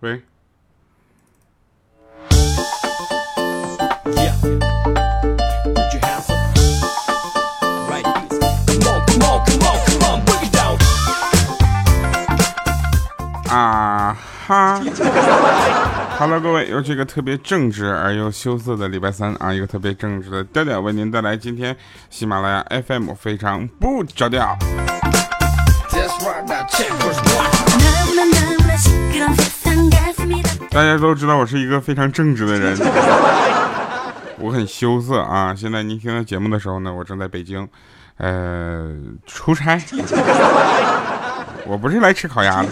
[0.00, 0.22] 喂。
[13.48, 14.14] 啊
[14.46, 14.80] 哈
[16.18, 21.74] ，Hello，各位，又是一个特别正直而又羞涩的礼拜三啊，一个特别正直的调调为您带来今天
[22.10, 24.56] 喜马拉雅 FM 非常不着调。
[30.76, 32.76] 大家都知道我是一个非常正直的人，
[34.38, 35.54] 我很羞涩啊。
[35.54, 37.66] 现在您听到节目的时候呢，我正在北京，
[38.18, 38.94] 呃，
[39.24, 39.80] 出差。
[41.64, 42.68] 我不是来吃烤鸭的。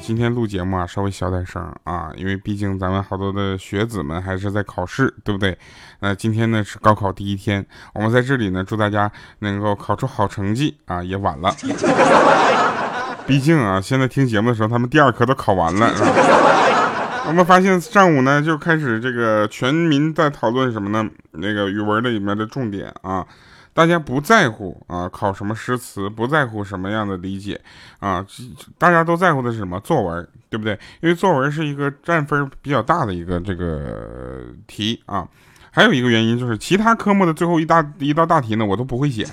[0.00, 5.56] 今天录节目啊，稍微小点声啊，因为毕竟咱们好多的学子们还是在考试，对不对？
[6.00, 7.64] 那今天呢是高考第一天，
[7.94, 11.54] 我们在这里呢祝大家能够考出好成绩啊，也晚了。
[13.26, 15.90] 毕竟啊，现在听节目的时候，他们第二科都考完了。
[17.26, 21.08] 我们发现上午呢就开始这个全民在讨论什么呢？
[21.30, 23.24] 那个语文的里面的重点啊。
[23.74, 27.58] 大家不在乎啊，考什么诗词，不在乎什么样的理解
[28.00, 28.22] 啊，
[28.76, 29.80] 大家都在乎的是什么？
[29.80, 30.78] 作文，对不对？
[31.00, 35.26] 因为作文是一个占分比较大的一个这个题啊。
[35.70, 39.24] 还有一个原因就是，其他科目的最后一大一道大题呢，我都不会写。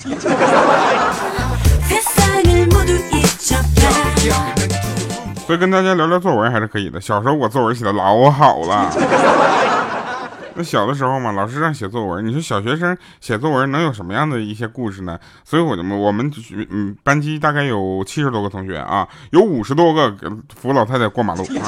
[5.46, 7.02] 所以跟大家聊聊作文还是可以的。
[7.02, 8.92] 小时候我作文写的老好了。
[10.56, 15.18] 那小的时候嘛，老师让写作文，你说小学生写作文能有什么样的一些故事呢？
[15.46, 16.30] 所以我就我们
[16.70, 20.14] 嗯班级大概有七十多个同学啊，有五十多个
[20.54, 21.66] 扶老太太过马路，啊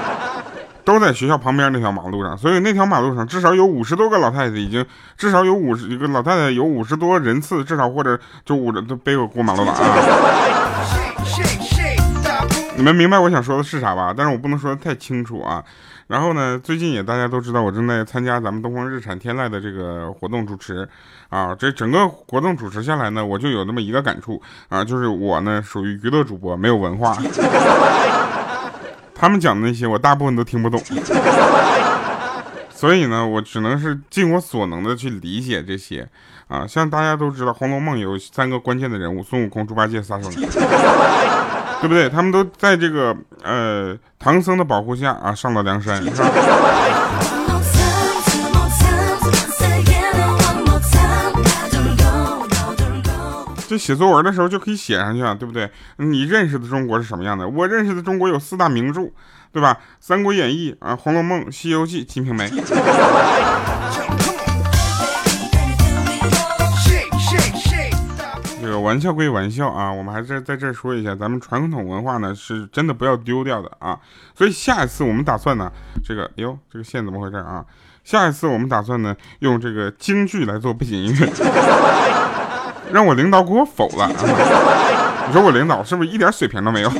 [0.82, 4.84] 都在学校旁边那条马路上，所以那条马路上至少有五十多个老太太，已经
[5.18, 10.59] 至少有五十一个老太太有五十多人次，至少或者就五都背我过马路了啊！
[12.80, 14.14] 你们明白我想说的是啥吧？
[14.16, 15.62] 但是我不能说的太清楚啊。
[16.06, 20.88] 然后呢，最近也大家都知道，我正在参加咱们东方日产天籁的这个活动主持，
[21.28, 24.40] 啊，这整个活动主持下来呢，我就有那么一个感触
[24.70, 27.14] 啊，就是我呢属于娱乐主播，没有文化，
[29.14, 30.82] 他们讲的那些我大部分都听不懂，
[32.70, 36.08] 所以呢，我只能是尽我所能的去理解这些，
[36.48, 40.32] 啊，像大家都知道，《红楼梦》有三个关键的人物：孙悟空、猪八戒、沙僧。
[41.80, 42.08] 对不对？
[42.08, 46.02] 他们都在这个呃唐僧的保护下啊，上了梁山。
[53.66, 55.70] 这写作文的时候就可以写上去啊，对不对？
[55.96, 57.48] 你认识的中国是什么样的？
[57.48, 59.02] 我认识的中国有四大名著，
[59.52, 59.74] 对吧？
[60.00, 62.48] 《三国演义》啊，《红楼梦》《西游记》《金瓶梅》。
[68.80, 73.98] 玩笑归玩笑啊，我们还是在这说一下，咱们传统文化呢是真的不要丢掉的啊。
[74.34, 75.70] 所以下一次我们打算呢，
[76.04, 77.64] 这个哟，这个线怎么回事啊？
[78.02, 81.30] 下一次我们打算呢，用这个京剧来做背景音乐，
[82.90, 84.08] 让我领导给我否了。
[85.26, 86.90] 你说我领导是不是一点水平都没有？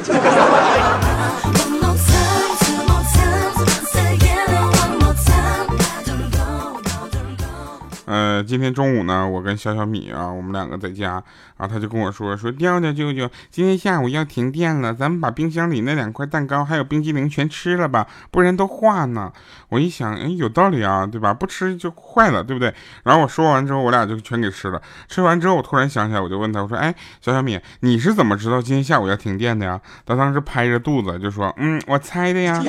[8.42, 11.22] 今天中午呢，我跟小小米啊，我们两个在家，
[11.56, 19.32] 然后他就跟我说说，调调舅舅，今天下午要停电了，咱们把冰箱里那两块蛋糕还有冰激凌全吃了吧，不然都化呢。
[19.68, 21.32] 我一想，哎，有道理啊，对吧？
[21.32, 22.74] 不吃就坏了，对不对？
[23.04, 24.80] 然后我说完之后，我俩就全给吃了。
[25.08, 29.80] 吃完之后，我突然想起来，我就问他，我说，哎，小小米，你是怎么知道今天下午要停电的呀？
[30.04, 32.62] 他当时拍着肚子就说，嗯，我猜的呀。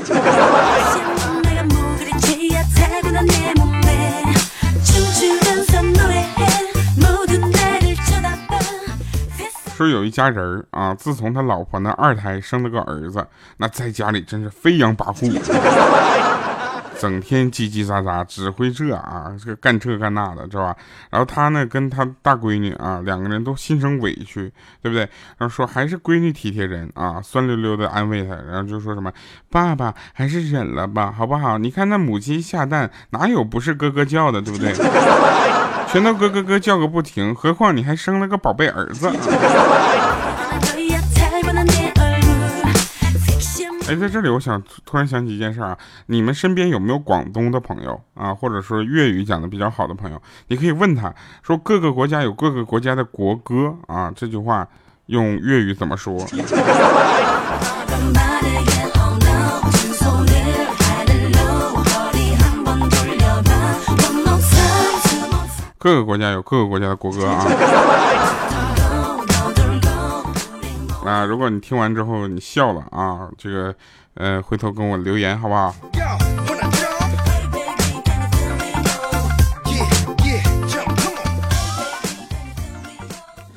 [9.81, 13.25] 说有一家人儿啊，自从他老婆那二胎生了个儿子，
[13.58, 15.42] 那在家里真是飞扬跋扈，
[17.02, 20.78] 整天叽叽喳喳，指挥这啊，这个干这干那的，知道吧？
[21.09, 24.53] 然后他呢，跟他大闺女啊，两个人都心生委屈，
[24.84, 25.00] 对不对？
[25.39, 29.12] 然后说还是闺女体贴人啊，酸溜溜的安慰他，然后就说什么
[29.50, 31.57] 爸爸还是忍了吧，好不好？
[31.57, 34.72] 你看那母鸡下蛋，哪有不是咯咯叫的，对不对？
[35.92, 39.12] 全都咯咯咯叫个不停，何况你还生了个宝贝儿子。
[43.90, 50.22] 哎，在这里我想突然想起一件事啊，你们身边有没有广东的朋友啊，或者说粤语讲的比较好的朋友？
[50.48, 54.66] 你可以问他说，各个国家有各个国家的国歌啊，这句话
[55.08, 56.18] 用粤语怎么说？
[65.83, 67.44] 各个国家有各个国家的国歌啊。
[71.04, 73.74] 那，如果你听完之后你笑了啊，这个
[74.13, 75.74] 呃，回头跟我留言好不好？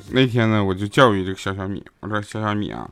[0.09, 2.89] 那天呢，我就教育这个小小米，我说小小米啊，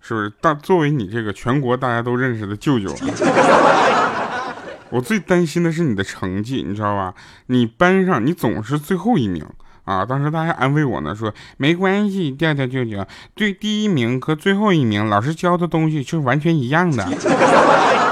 [0.00, 2.94] 是不是大作为你这个全国大家都认识的舅舅，
[4.90, 7.14] 我最担心的是你的成绩，你知道吧？
[7.46, 9.44] 你班上你总是最后一名
[9.84, 10.04] 啊！
[10.04, 17.06] 当时他还安慰我呢，说没关系，调调舅舅，对第一名和最后一名老师教的东西就是完全一样的。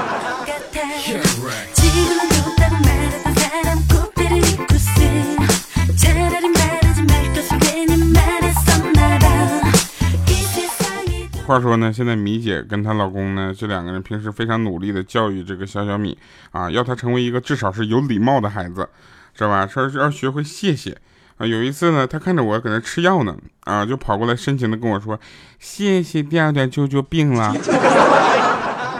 [11.49, 16.15] 话说呢，现在米姐跟她老公呢，这两个人平时非常努力的教育这个小小米
[16.51, 18.87] 啊，要她成为一个至少是有礼貌的孩子，
[19.33, 19.65] 知道吧？
[19.65, 20.95] 说是要学会谢谢
[21.37, 21.47] 啊。
[21.47, 25.19] 有一次呢，她看着我搁那吃药呢，啊，就跑过来深情的跟我说
[25.57, 27.51] ：“谢谢调调舅舅病了。”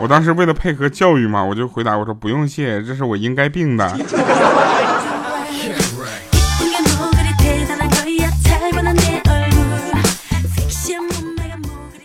[0.02, 3.88] 我当时为了配合教育嘛，我就回答我说：“不用谢，这是我应该病的。”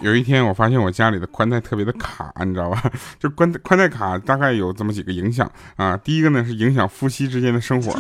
[0.05, 2.83] 有一天，我发现我家里的宽带特别的卡，你知道吧？
[3.19, 5.97] 就宽宽带卡大概有这么几个影响啊。
[5.97, 7.91] 第一个呢是影响夫妻之间的生活，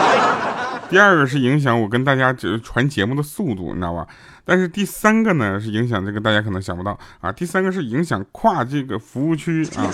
[0.88, 4.06] 第二个是影响我跟大家就传节目的速度，你知道吧？
[4.46, 7.30] 但是第三个呢是影响这个大家可能想不到啊。
[7.30, 9.92] 第三个是影响跨这个服务区啊。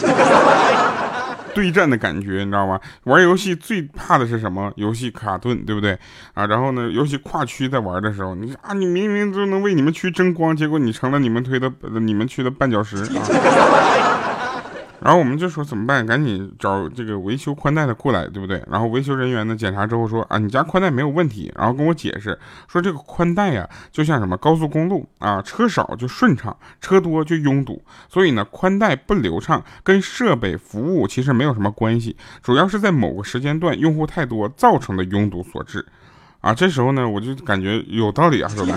[1.54, 2.80] 对战的感觉，你知道吗？
[3.04, 4.72] 玩游戏最怕的是什么？
[4.76, 5.98] 游戏卡顿，对不对
[6.34, 6.46] 啊？
[6.46, 11.70] 然后呢，尤其跨区在玩的时候，你啊，你明明就能为你们区争光，结果你成了你们推的
[12.00, 14.11] 你们区的绊脚石啊！
[15.02, 16.06] 然后我们就说怎么办？
[16.06, 18.62] 赶紧找这个维修宽带的过来，对不对？
[18.70, 21.52] 然后维修人员呢检查之后说啊，你家宽带没有问题。
[21.56, 22.38] 然后跟我解释
[22.68, 27.82] 说这个宽带呀，就像什么高速公路啊，车少就顺畅，车多就拥堵。
[28.08, 35.84] 所以呢，宽带不流畅跟设备服务其实没有什么关系，主要是在某个时间段用户太多造成的拥堵所致。
[36.40, 38.76] 啊，这时候呢，我就感觉有道理啊，是吧？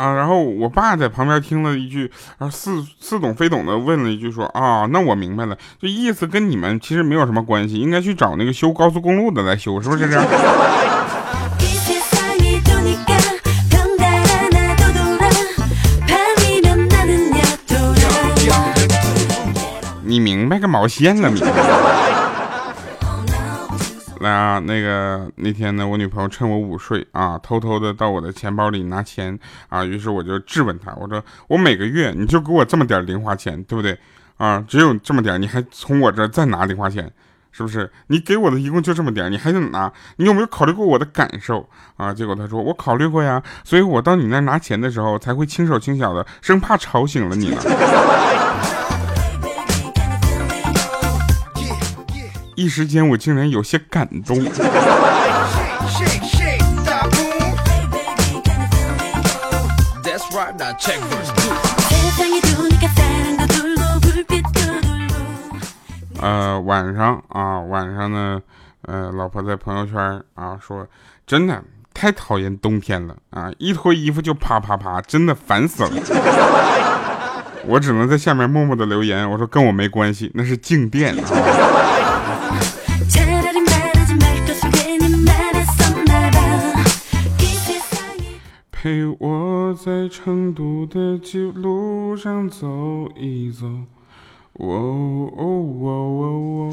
[0.00, 10.24] 啊，然后我爸在旁边听了一句，然后似似懂非懂的问了一句，说啊，那我明白了，就意思跟你们其实没有什么关系，应该去找那个修高速公路的来修，是不是这样？
[20.02, 21.38] 你明白个毛线了，明
[24.20, 29.38] 来啊，那个那天呢，我女朋友趁我午睡啊，偷偷的到我的钱包里拿钱
[29.70, 33.98] 啊，于是我就质问她，我说我每个月你就给我这么点零花钱，对不对
[34.36, 34.62] 啊？
[34.68, 37.10] 只有这么点，你还从我这再拿零花钱，
[37.50, 37.90] 是不是？
[38.08, 39.90] 你给我的一共就这么点，你还想拿？
[40.16, 41.66] 你有没有考虑过我的感受
[41.96, 42.12] 啊？
[42.12, 47.56] 结果她说我考虑过呀，所以我到你那拿钱的时候才会轻手轻脚的，生怕吵醒了你呢。
[52.60, 54.36] 一时间，我竟然有些感动。
[66.20, 68.38] 呃，晚上啊，晚上呢，
[68.82, 70.86] 呃，老婆在朋友圈啊说，
[71.26, 71.64] 真的
[71.94, 75.90] 太讨厌冬天了啊，一脱衣服就啪啪啪，真的烦死了。
[77.64, 81.16] 我只能在下面默默的留言，我说跟我没关系，那是静电
[88.82, 92.66] 陪我在成都的旧路上走
[93.14, 93.66] 一走，
[94.54, 95.44] 哦哦
[95.82, 96.70] 哦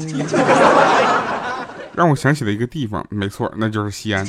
[1.94, 4.24] 让我想起了一个地方，没错，那就是西安。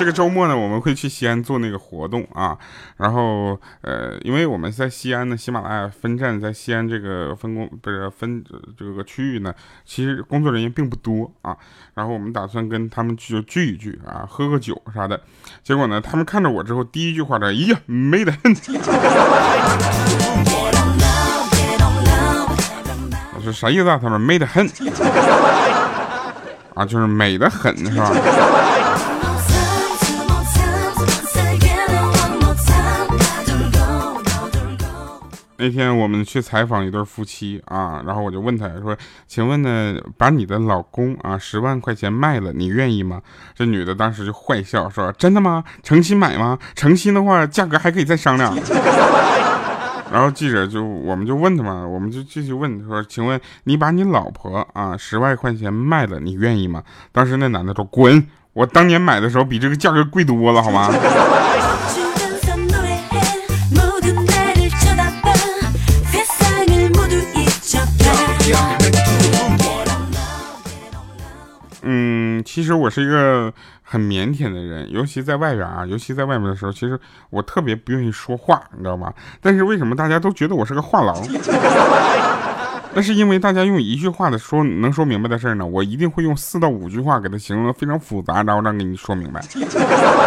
[0.00, 2.56] 这个周末呢，我们会去西安做那个活动啊。
[2.96, 8.42] 然后，呃，因为我们在西安呢，喜马拉雅分站在西安这个分工不是分
[8.78, 9.54] 这个区域呢，
[9.84, 11.54] 其实工作人员并不多啊。
[11.92, 15.20] 然后我们打算跟他们就聚一聚啊，喝个酒啥的。
[15.62, 18.56] 结果呢，他们看着我之后，第一句话呢，哎呀，美得很。
[23.36, 23.98] 我说啥意思啊？
[24.02, 24.66] 他们美得很
[26.72, 28.10] 啊，就是美得很，是吧？
[35.60, 38.96] 那天我们去采访一对夫妻啊，然后我就问他说
[39.28, 43.20] ：“请问呢，把你的老公啊十万块钱卖了，你愿意吗？”
[43.54, 45.62] 这女的当时就坏笑说：“真的吗？
[45.82, 46.58] 诚心买吗？
[46.74, 48.56] 诚心的话，价格还可以再商量。
[50.10, 58.26] ”然后记者就我们就问他嘛，我们就继续问他说：“请问你把你老婆啊十万块钱卖了，你愿意吗？”当时那男的说：“滚！
[58.54, 60.88] 我当年买的时候比这个价格贵多了，好吗？”
[72.70, 76.96] 其实我是一个很腼腆的人，尤其在外边啊，尤其在外面的时候，其实
[77.28, 79.12] 我特别不愿意说话，你知道吗？
[79.40, 81.28] 但是为什么大家都觉得我是个话痨？
[82.94, 89.40] 那是因为大家用一句话的说能说明白的事儿呢，我一定会用四到五句话给他形容的非常复杂，然后让给你说明白。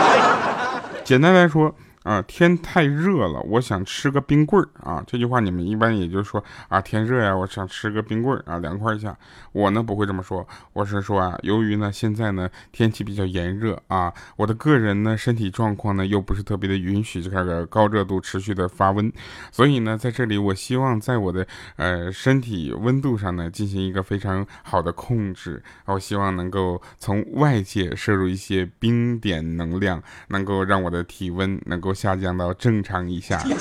[1.06, 1.74] 简单来说。
[2.04, 5.02] 啊，天太热了，我想吃个冰棍儿啊！
[5.08, 9.18] 这句话你们一般也就是说啊，天热呀，我想吃个冰棍儿啊，凉快一下。
[9.54, 19.10] 我呢不会这么说，我是说啊，由于呢现在呢天气比较炎热啊，我的个人呢身体状况呢又不是特别的允许这个高热度持续的发温，
[19.50, 31.93] 所以呢在这里我希望在我的呃身体温度上呢进行一个非常好的控制，我希望能够从外界摄入一些冰点能量，能够让我的体温能够。
[31.94, 33.42] 下降到正常以下。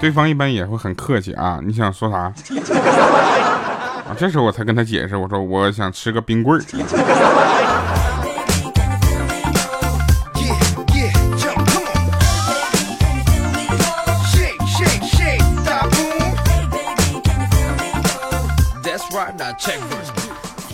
[0.00, 2.16] 对方一般也会很客气啊，你想说啥？
[4.04, 6.64] 啊，这时候我才跟他解释，我说我想吃个冰棍儿。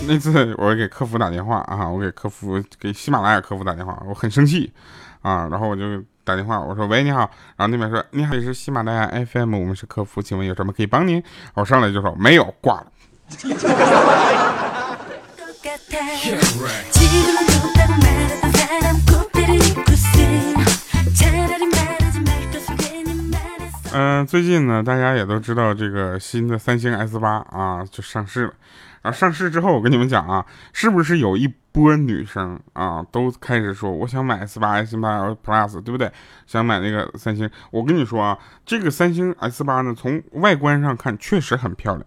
[0.08, 4.72] 那次我给客服打电话啊，我给客服给喜马拉雅客服打电话，我很生气
[5.22, 11.22] 啊，然后我就打电话，我说喂你好，然后那边说你好，你是喜马拉雅 FM，我们是客服，请问有什么可以帮您？
[11.54, 12.86] 我上来就说没有，挂了。
[23.92, 28.52] 嗯，最近呢，大家也都知道这个新的三星 S 八啊就上市了。
[29.02, 36.12] 啊，上市之后，我跟你们讲啊，是不是有一波女生啊，都开始说我想买 S 八、S 八 Plus，对不对？
[36.46, 37.50] 想买那个三星。
[37.70, 42.06] 我跟你说啊，这个三星 S 八呢，从外观上看确实很漂亮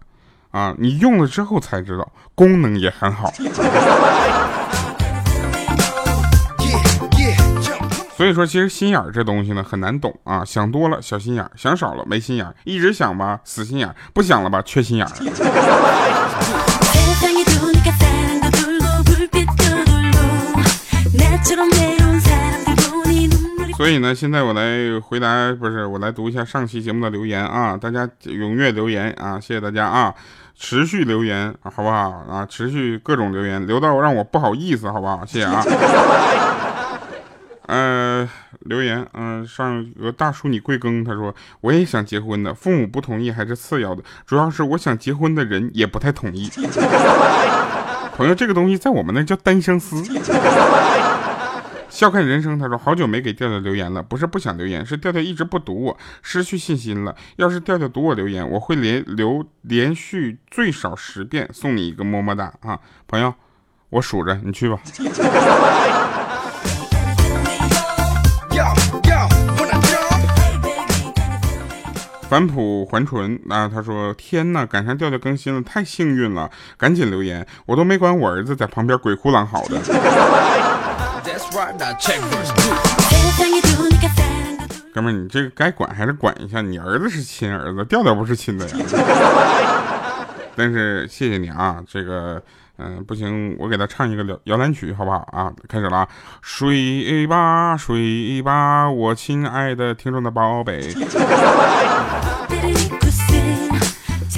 [0.52, 3.30] 啊，你用了之后才知道，功能也很好。
[8.24, 15.12] 所以说，其实心眼儿这东西呢，很难懂啊，想多了小心眼儿，想少了没心眼儿，一直想吧死心眼儿，不想了吧缺心眼儿。
[23.76, 30.14] 所以呢，现在我来回答，不是我来读一下上期节目的留言啊，大家踊跃留言啊，谢谢大家啊，
[30.58, 32.46] 持续留言好不好啊？
[32.48, 35.26] 持续各种留言，留到让我不好意思好不好？
[35.26, 35.62] 谢谢啊。
[37.66, 38.28] 呃，
[38.60, 41.04] 留言，嗯，上有个大叔你贵庚？
[41.04, 46.50] 他说我也想结婚的，父母不同意还是次要的，主要是我想结婚的人也不太同意。
[48.16, 50.02] 朋友，这个东西在我们那叫单相思。
[51.88, 57.14] 笑看人生，他说好久没给调调留言了，不是不想留言，是调调一直不读我，失去信心了。
[57.36, 63.32] 要是调调读我留言，我会连留连续最少十遍，送你一个么么哒啊，朋友，
[63.90, 64.78] 我数着，你去吧。
[72.28, 79.78] 返璞还淳啊，他说天呐，赶上调调更新了，太幸运了，赶紧留言，我都没管我儿子在旁边鬼哭狼嚎的。
[84.92, 86.60] 哥们儿，你这个该管还是管一下。
[86.60, 88.76] 你儿子是亲儿子，调调不是亲的呀。
[90.56, 92.42] 但是谢谢你啊，这个，
[92.76, 95.52] 嗯，不行，我给他唱一个摇摇篮曲，好不好啊？
[95.68, 96.08] 开始了啊，
[96.42, 100.92] 睡吧，睡吧，我亲爱的听众的宝贝。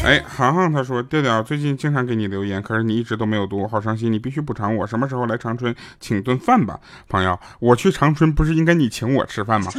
[0.05, 4.87] 哎，航航他说调调最近经常给你留言，可是你一直都没有读，好伤心，你必须补偿我。
[4.87, 6.79] 什么时候来长春请顿饭吧，
[7.09, 7.37] 朋友？
[7.59, 9.73] 我去长春不是应该你请我吃饭吗？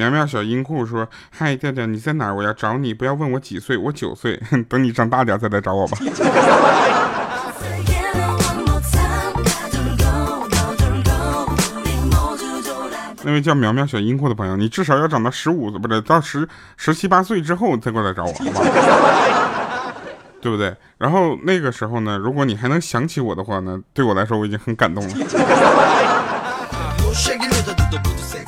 [0.00, 2.34] 苗苗小音库说：嗨，调调你在哪儿？
[2.34, 5.98] 我要找你，不要问我几岁，我九岁， 等你长大点再来找我吧。
[13.22, 19.92] 那位叫苗苗小音库的朋友，你至少要长到十五，不是到十十七八岁之后再过来找我，好吧？
[20.40, 20.74] 对不对？
[20.96, 25.14] 然后那个时候呢，如果你还能想起我的话呢，对我来说我已经很感动了。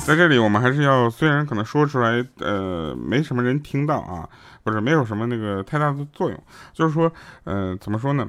[0.05, 4.27] 在这里，我们还是要，虽然可能说出来，呃，没什么人听到啊，
[4.63, 7.11] 不是没有什么那个太大的作用，就是说，
[7.45, 8.27] 呃，怎么说呢？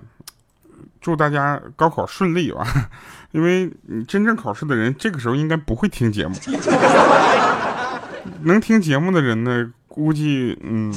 [1.00, 2.64] 祝大家高考顺利吧，
[3.32, 6.34] 因为你真正考试的人，这个时候应该不会听节目。
[8.42, 10.92] 能听节目的人呢，估计嗯。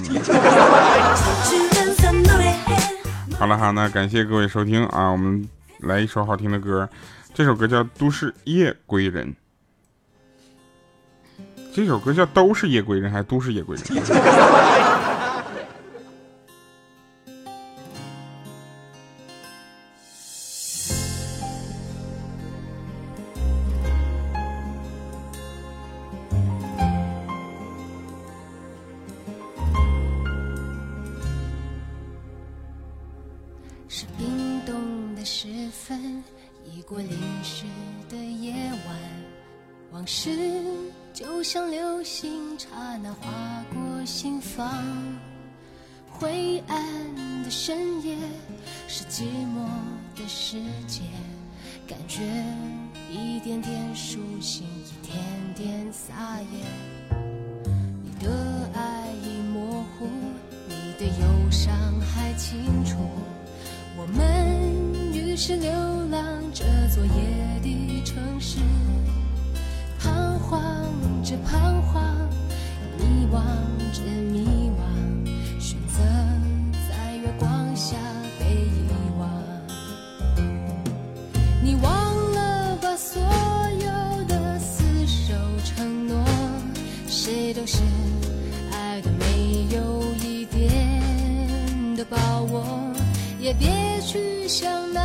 [3.38, 5.48] 好了哈，那感谢各位收听啊，我们
[5.80, 6.88] 来一首好听的歌，
[7.34, 9.28] 这首歌叫《都市夜归人》。
[11.78, 13.86] 这首歌叫《都是夜归人》还是《都是夜归人》？
[41.18, 42.70] 就像流星，刹
[43.02, 44.72] 那划过心房。
[46.08, 48.16] 灰暗的深夜，
[48.88, 49.66] 是寂寞
[50.16, 51.02] 的世界，
[51.88, 52.22] 感觉
[53.12, 55.18] 一点点苏醒，一点
[55.56, 57.18] 点撒野。
[58.04, 60.08] 你的爱已模糊，
[60.68, 62.96] 你的忧伤还清楚。
[63.98, 65.72] 我们于是流
[66.12, 66.22] 浪
[66.54, 68.60] 这座夜的城市，
[70.50, 70.60] 徨
[71.24, 72.02] 着彷徨，
[72.98, 73.36] 迷惘
[73.92, 74.02] 着
[74.32, 74.80] 迷惘，
[75.60, 76.00] 选择
[76.88, 77.98] 在月光下
[78.40, 78.88] 被遗
[79.20, 79.30] 忘。
[81.62, 85.34] 你忘了把所有的厮守
[85.66, 86.24] 承诺，
[87.10, 87.80] 谁都是
[88.72, 91.04] 爱的没有一点
[91.98, 92.64] 的把握。
[93.38, 95.02] 也别去想那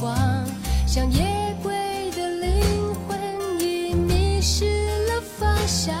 [0.00, 0.16] 光？
[0.86, 1.72] 像夜归
[2.16, 3.18] 的灵魂
[3.60, 4.64] 已迷失
[5.06, 5.94] 了方向。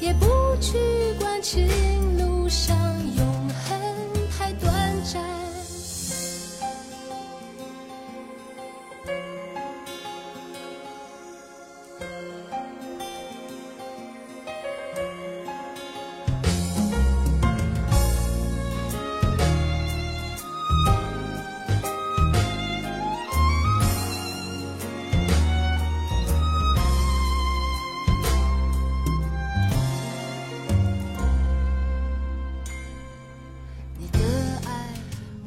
[0.00, 0.26] 也不
[0.60, 0.78] 去
[1.18, 1.66] 管情
[2.18, 2.76] 路上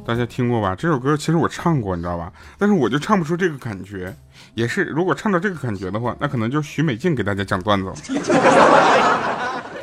[0.10, 0.74] 大家听过吧？
[0.76, 2.34] 这首歌其实我唱过，你知道吧？
[2.58, 4.12] 但是我就唱不出这个感觉。
[4.56, 7.94] 也是，如果唱到这个感觉的话，那可能就徐美静给大家讲段子了。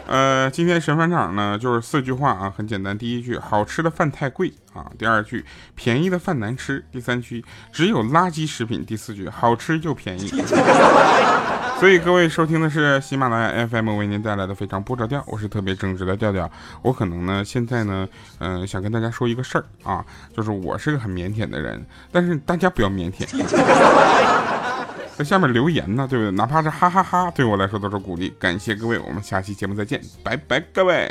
[0.07, 2.97] 呃，今天神返场呢，就是四句话啊，很简单。
[2.97, 10.29] 第一句，好吃的饭太贵啊；第二句，便宜的饭难吃；第三句，只有垃圾食品；第四句，好吃又便宜。
[11.81, 16.51] 所以各位收听的是喜马拉雅 FM 为您带来的非常不着调，我是特别正直的调调。
[16.83, 20.03] 我可能呢现在呢，嗯、想跟大家说一个事儿啊，
[20.35, 23.27] 就是我是个很腼腆的人，但是大家不要腼腆。
[25.17, 26.31] 在下面留言呢，对不对？
[26.33, 28.35] 哪怕是哈哈哈对我来说都是鼓励。
[28.39, 31.11] 感谢各位，我们下期节目再见，拜拜，各位。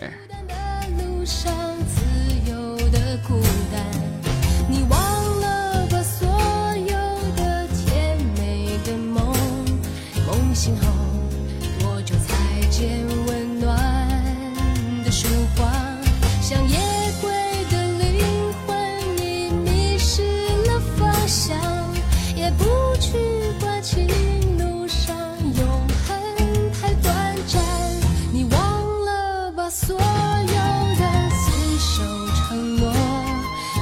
[29.77, 31.03] 所有的
[31.35, 32.01] 厮守
[32.33, 32.93] 承诺，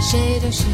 [0.02, 0.66] 谁都是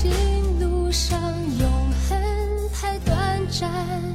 [0.00, 0.10] 情
[0.58, 1.20] 路上
[1.58, 2.18] 永恒
[2.72, 4.09] 太短暂。